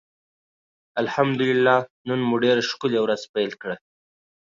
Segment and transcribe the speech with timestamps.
[1.01, 3.75] الحمدالله نن مو ډيره ښکلي ورځ پېل کړه.